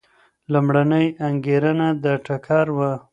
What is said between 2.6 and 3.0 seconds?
وه.